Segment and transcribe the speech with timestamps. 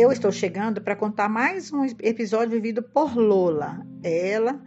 [0.00, 3.86] eu estou chegando para contar mais um episódio vivido por Lola.
[4.02, 4.58] Ela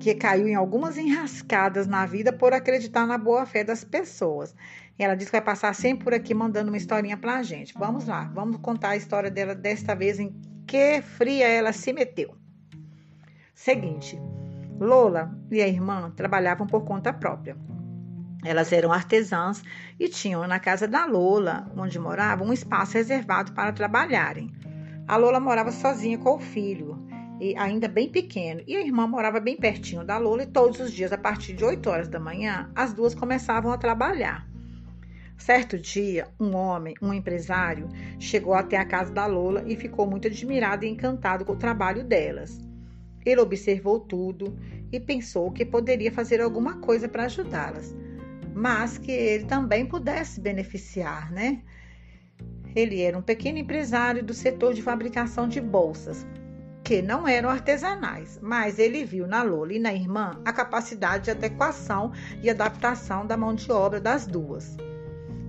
[0.00, 4.56] que caiu em algumas enrascadas na vida por acreditar na boa fé das pessoas.
[4.98, 7.74] Ela disse que vai passar sempre por aqui mandando uma historinha pra gente.
[7.78, 10.34] Vamos lá, vamos contar a história dela desta vez em
[10.66, 12.34] que fria ela se meteu.
[13.54, 14.20] Seguinte,
[14.80, 17.56] Lola e a irmã trabalhavam por conta própria.
[18.44, 19.62] Elas eram artesãs
[19.98, 24.50] e tinham na casa da Lola, onde moravam, um espaço reservado para trabalharem.
[25.06, 26.98] A Lola morava sozinha com o filho,
[27.56, 31.12] ainda bem pequeno, e a irmã morava bem pertinho da Lola e todos os dias,
[31.12, 34.48] a partir de 8 horas da manhã, as duas começavam a trabalhar.
[35.36, 37.88] Certo dia, um homem, um empresário,
[38.18, 42.04] chegou até a casa da Lola e ficou muito admirado e encantado com o trabalho
[42.04, 42.60] delas.
[43.26, 44.56] Ele observou tudo
[44.92, 47.92] e pensou que poderia fazer alguma coisa para ajudá-las,
[48.54, 51.60] mas que ele também pudesse beneficiar, né?
[52.74, 56.26] Ele era um pequeno empresário do setor de fabricação de bolsas,
[56.82, 61.30] que não eram artesanais, mas ele viu na Lola e na irmã a capacidade de
[61.30, 64.76] adequação e adaptação da mão de obra das duas.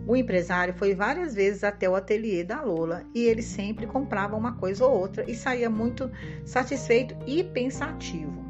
[0.05, 4.53] O empresário foi várias vezes até o ateliê da Lola e ele sempre comprava uma
[4.58, 6.11] coisa ou outra e saía muito
[6.45, 8.43] satisfeito e pensativo.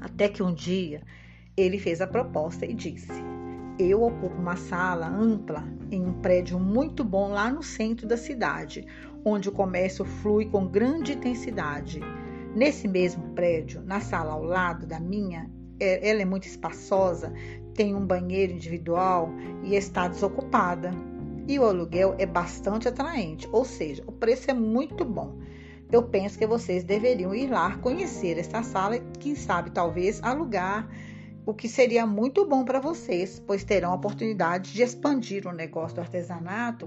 [0.00, 1.00] Até que um dia
[1.56, 3.12] ele fez a proposta e disse:
[3.78, 8.86] Eu ocupo uma sala ampla em um prédio muito bom lá no centro da cidade,
[9.24, 12.00] onde o comércio flui com grande intensidade.
[12.54, 15.50] Nesse mesmo prédio, na sala ao lado da minha,
[15.80, 17.32] é, ela é muito espaçosa,
[17.74, 19.30] tem um banheiro individual
[19.62, 20.90] e está desocupada.
[21.48, 25.38] E o aluguel é bastante atraente, ou seja, o preço é muito bom.
[25.90, 30.88] Eu penso que vocês deveriam ir lá conhecer esta sala e, quem sabe, talvez alugar,
[31.44, 35.96] o que seria muito bom para vocês, pois terão a oportunidade de expandir o negócio
[35.96, 36.86] do artesanato,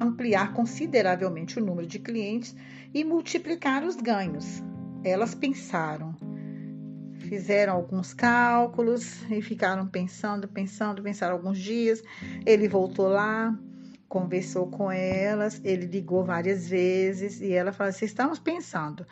[0.00, 2.54] ampliar consideravelmente o número de clientes
[2.92, 4.62] e multiplicar os ganhos.
[5.04, 6.14] Elas pensaram
[7.24, 12.02] fizeram alguns cálculos e ficaram pensando, pensando, pensaram alguns dias.
[12.44, 13.58] Ele voltou lá,
[14.08, 19.06] conversou com elas, ele ligou várias vezes e ela falou assim: estamos pensando.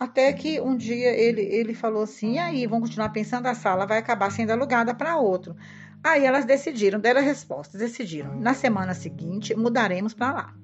[0.00, 3.86] Até que um dia ele, ele falou assim: e aí, vamos continuar pensando, a sala
[3.86, 5.54] vai acabar sendo alugada para outro.
[6.02, 8.34] Aí elas decidiram, deram a resposta, decidiram.
[8.40, 10.54] Na semana seguinte, mudaremos para lá.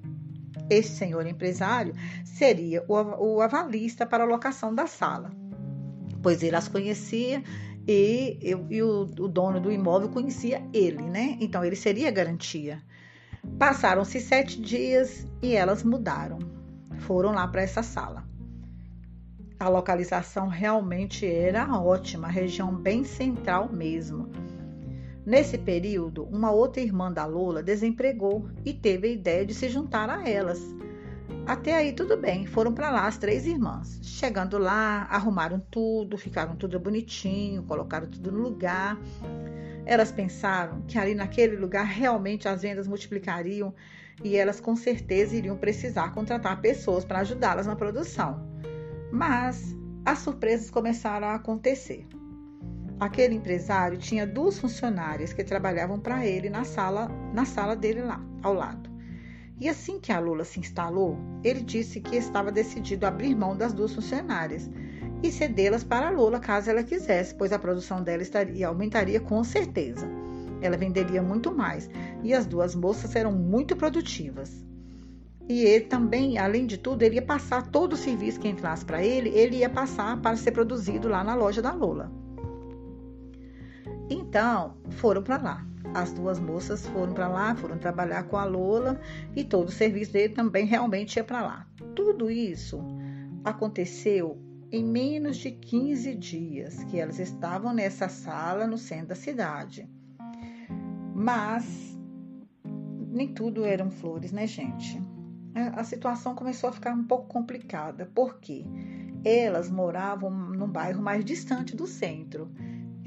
[0.69, 1.93] Esse senhor empresário
[2.25, 5.31] seria o, o avalista para a locação da sala
[6.21, 7.43] pois ele as conhecia
[7.87, 11.37] e, eu, e o, o dono do imóvel conhecia ele, né?
[11.39, 12.81] Então ele seria garantia.
[13.57, 16.39] Passaram-se sete dias e elas mudaram.
[16.99, 18.27] Foram lá para essa sala.
[19.59, 24.29] A localização realmente era ótima, região bem central mesmo.
[25.25, 30.11] Nesse período, uma outra irmã da Lola desempregou e teve a ideia de se juntar
[30.11, 30.61] a elas.
[31.47, 33.99] Até aí tudo bem, foram para lá as três irmãs.
[34.03, 38.95] Chegando lá, arrumaram tudo, ficaram tudo bonitinho, colocaram tudo no lugar.
[39.87, 43.73] Elas pensaram que ali naquele lugar realmente as vendas multiplicariam
[44.23, 48.56] e elas com certeza iriam precisar contratar pessoas para ajudá-las na produção.
[49.11, 49.75] Mas
[50.05, 52.07] as surpresas começaram a acontecer.
[52.99, 58.19] Aquele empresário tinha duas funcionárias que trabalhavam para ele na sala, na sala dele lá,
[58.41, 58.89] ao lado.
[59.59, 63.55] E assim que a Lula se instalou, ele disse que estava decidido a abrir mão
[63.55, 64.69] das duas funcionárias
[65.23, 69.43] e cedê-las para a Lula caso ela quisesse, pois a produção dela estaria, aumentaria com
[69.43, 70.07] certeza.
[70.61, 71.89] Ela venderia muito mais
[72.23, 74.65] e as duas moças eram muito produtivas.
[75.49, 79.03] E ele também, além de tudo, ele ia passar todo o serviço que entrasse para
[79.03, 82.11] ele, ele ia passar para ser produzido lá na loja da Lola.
[84.09, 85.67] Então, foram para lá.
[85.93, 88.99] As duas moças foram para lá, foram trabalhar com a Lola
[89.35, 91.67] e todo o serviço dele também realmente ia para lá.
[91.95, 92.79] Tudo isso
[93.43, 94.37] aconteceu
[94.69, 99.89] em menos de 15 dias que elas estavam nessa sala no centro da cidade.
[101.15, 101.97] Mas
[103.09, 105.01] nem tudo eram flores, né, gente?
[105.75, 108.65] A situação começou a ficar um pouco complicada, porque
[109.25, 112.51] elas moravam num bairro mais distante do centro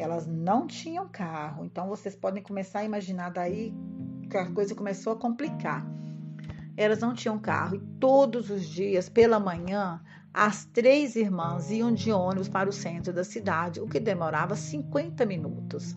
[0.01, 1.65] elas não tinham carro.
[1.65, 3.75] Então vocês podem começar a imaginar daí
[4.31, 5.87] que a coisa começou a complicar.
[6.77, 10.01] Elas não tinham carro e todos os dias, pela manhã,
[10.33, 15.27] as três irmãs iam de ônibus para o centro da cidade, o que demorava 50
[15.27, 15.97] minutos.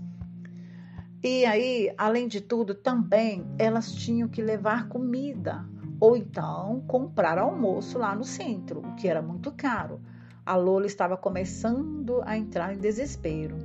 [1.23, 5.65] E aí, além de tudo, também elas tinham que levar comida
[6.03, 10.01] ou então comprar almoço lá no centro, o que era muito caro.
[10.45, 13.55] A Lola estava começando a entrar em desespero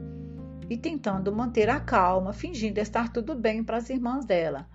[0.71, 4.69] e tentando manter a calma, fingindo estar tudo bem para as irmãs dela.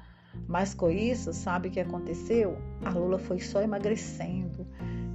[0.46, 2.58] Mas com isso, sabe o que aconteceu?
[2.84, 4.68] A Lola foi só emagrecendo,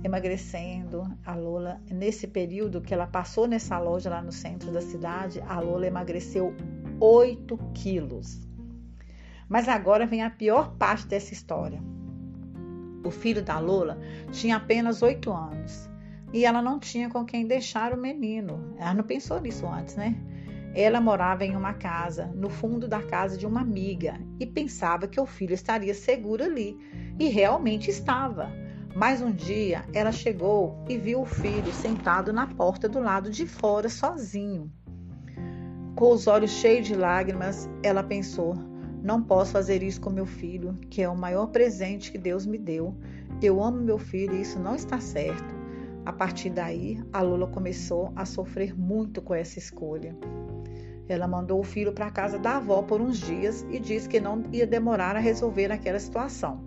[0.03, 1.03] emagrecendo.
[1.27, 5.61] A Lola, nesse período que ela passou nessa loja lá no centro da cidade, a
[5.61, 6.57] Lola emagreceu
[6.99, 8.41] 8 quilos.
[9.47, 11.79] Mas agora vem a pior parte dessa história.
[13.09, 13.99] O filho da Lola
[14.31, 15.89] tinha apenas 8 anos
[16.31, 18.75] e ela não tinha com quem deixar o menino.
[18.77, 20.15] Ela não pensou nisso antes, né?
[20.75, 25.19] Ela morava em uma casa, no fundo da casa de uma amiga, e pensava que
[25.19, 26.79] o filho estaria seguro ali.
[27.19, 28.53] E realmente estava.
[28.95, 33.47] Mas um dia ela chegou e viu o filho sentado na porta do lado de
[33.47, 34.71] fora, sozinho.
[35.97, 38.55] Com os olhos cheios de lágrimas, ela pensou:
[39.03, 42.59] não posso fazer isso com meu filho, que é o maior presente que Deus me
[42.59, 42.95] deu.
[43.41, 45.57] Eu amo meu filho e isso não está certo.
[46.05, 50.17] A partir daí, a Lula começou a sofrer muito com essa escolha.
[51.09, 54.21] Ela mandou o filho para a casa da avó por uns dias e disse que
[54.21, 56.65] não ia demorar a resolver aquela situação.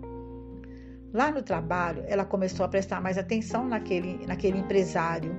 [1.12, 5.36] Lá no trabalho, ela começou a prestar mais atenção naquele, naquele empresário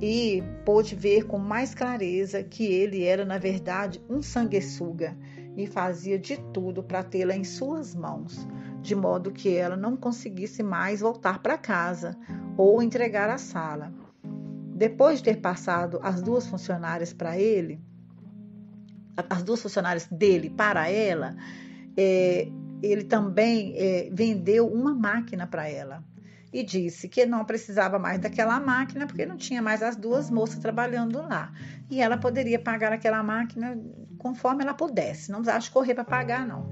[0.00, 5.16] e pôde ver com mais clareza que ele era, na verdade, um sanguessuga
[5.56, 8.46] e fazia de tudo para tê-la em suas mãos,
[8.82, 12.16] de modo que ela não conseguisse mais voltar para casa
[12.56, 13.92] ou entregar a sala.
[14.74, 17.80] Depois de ter passado as duas funcionárias para ele,
[19.30, 21.34] as duas funcionárias dele para ela,
[21.96, 22.48] é,
[22.82, 26.04] ele também é, vendeu uma máquina para ela
[26.52, 30.58] e disse que não precisava mais daquela máquina porque não tinha mais as duas moças
[30.58, 31.52] trabalhando lá
[31.90, 33.78] e ela poderia pagar aquela máquina
[34.26, 36.68] conforme ela pudesse, não precisava correr para pagar não.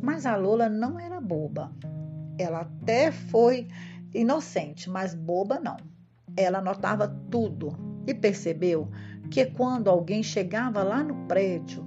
[0.00, 1.70] Mas a Lola não era boba.
[2.38, 3.68] Ela até foi
[4.14, 5.76] inocente, mas boba não.
[6.34, 8.88] Ela notava tudo e percebeu
[9.30, 11.84] que quando alguém chegava lá no prédio,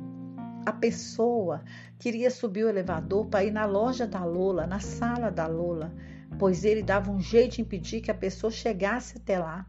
[0.67, 1.63] a pessoa
[1.97, 5.91] queria subir o elevador para ir na loja da Lola, na sala da Lola,
[6.37, 9.65] pois ele dava um jeito de impedir que a pessoa chegasse até lá.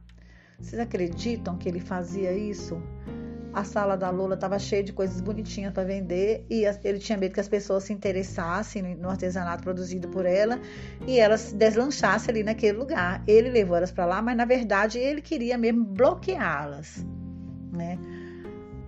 [0.58, 2.82] Vocês acreditam que ele fazia isso?
[3.58, 7.34] A sala da Lola estava cheia de coisas bonitinhas para vender e ele tinha medo
[7.34, 10.60] que as pessoas se interessassem no artesanato produzido por ela
[11.08, 13.20] e elas deslanchassem ali naquele lugar.
[13.26, 17.04] Ele levou elas para lá, mas na verdade ele queria mesmo bloqueá-las,
[17.72, 17.98] né?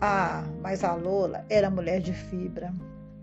[0.01, 2.73] Ah, mas a Lola era mulher de fibra.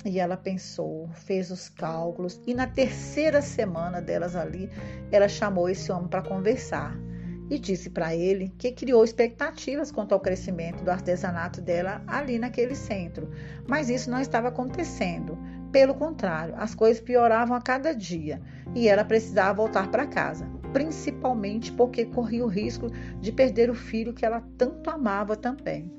[0.04, 4.70] E ela pensou, fez os cálculos e na terceira semana delas ali,
[5.14, 7.07] ela chamou esse homem para conversar
[7.50, 12.76] e disse para ele que criou expectativas quanto ao crescimento do artesanato dela ali naquele
[12.76, 13.30] centro.
[13.68, 15.38] Mas isso não estava acontecendo.
[15.72, 18.42] Pelo contrário, as coisas pioravam a cada dia
[18.76, 22.90] e ela precisava voltar para casa, principalmente porque corria o risco
[23.20, 25.92] de perder o filho que ela tanto amava também.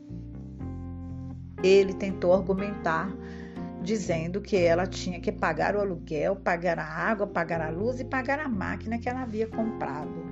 [1.62, 3.12] Ele tentou argumentar
[3.83, 8.05] dizendo que ela tinha que pagar o aluguel, pagar a água, pagar a luz e
[8.05, 10.28] pagar a máquina que ela havia comprado.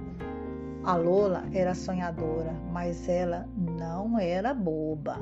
[0.87, 5.19] A Lola era sonhadora, mas ela não era boba.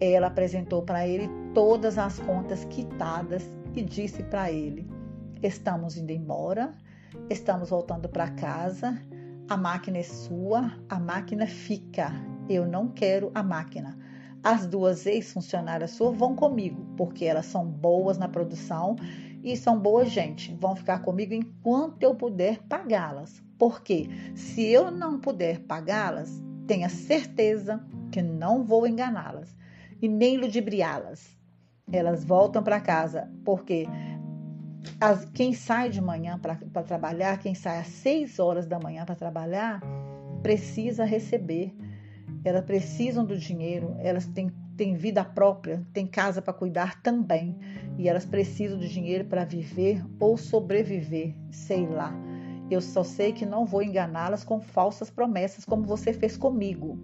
[0.00, 4.90] Ela apresentou para ele todas as contas quitadas e disse para ele:
[5.40, 6.74] Estamos indo embora,
[7.30, 9.00] estamos voltando para casa,
[9.48, 12.10] a máquina é sua, a máquina fica.
[12.48, 13.96] Eu não quero a máquina.
[14.42, 18.96] As duas ex-funcionárias suas vão comigo, porque elas são boas na produção
[19.42, 20.54] e são boa gente.
[20.60, 23.42] Vão ficar comigo enquanto eu puder pagá-las.
[23.58, 29.54] Porque se eu não puder pagá-las, tenha certeza que não vou enganá-las
[30.00, 31.36] e nem ludibriá-las.
[31.92, 33.86] Elas voltam para casa, porque
[35.00, 39.16] as, quem sai de manhã para trabalhar, quem sai às seis horas da manhã para
[39.16, 39.80] trabalhar,
[40.42, 41.74] precisa receber
[42.44, 47.58] elas precisam do dinheiro, elas têm, têm vida própria, têm casa para cuidar também.
[48.00, 52.14] E elas precisam do dinheiro para viver ou sobreviver, sei lá.
[52.70, 56.98] Eu só sei que não vou enganá-las com falsas promessas como você fez comigo.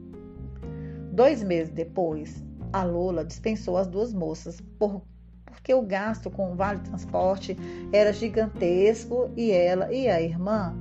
[1.12, 5.03] Dois meses depois, a Lola dispensou as duas moças por,
[5.45, 7.55] porque o gasto com o vale transporte
[7.93, 10.75] era gigantesco e ela e a irmã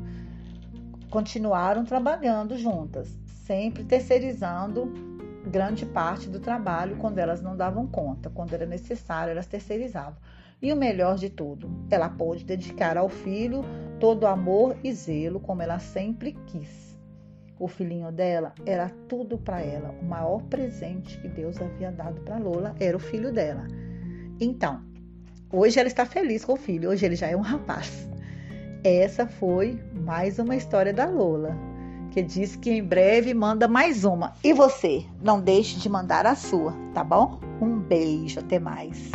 [1.10, 4.94] continuaram trabalhando juntas sempre terceirizando
[5.46, 10.18] grande parte do trabalho quando elas não davam conta, quando era necessário, elas terceirizavam.
[10.62, 13.64] E o melhor de tudo, ela pôde dedicar ao filho
[14.00, 16.98] todo o amor e zelo como ela sempre quis.
[17.60, 19.96] O filhinho dela era tudo para ela.
[20.02, 23.66] O maior presente que Deus havia dado para Lola era o filho dela.
[24.40, 24.82] Então,
[25.52, 28.10] hoje ela está feliz com o filho, hoje ele já é um rapaz.
[28.84, 31.75] Essa foi mais uma história da Lola
[32.16, 34.32] que diz que em breve manda mais uma.
[34.42, 37.42] E você, não deixe de mandar a sua, tá bom?
[37.62, 39.12] Um beijo, até mais.